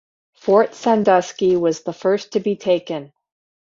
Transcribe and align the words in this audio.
Fort 0.33 0.73
Sandusky 0.73 1.55
was 1.55 1.83
the 1.83 1.93
first 1.93 2.31
to 2.31 2.39
be 2.39 2.55
taken. 2.55 3.13